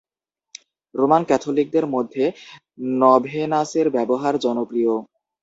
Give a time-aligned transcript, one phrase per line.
[0.95, 2.23] Roman ক্যাথলিকদের মধ্যে
[3.01, 4.93] নভেনাসের ব্যবহার জনপ্রিয়।